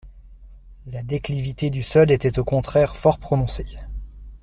[0.87, 3.67] La déclivité du sol était, au contraire, fort prononcée.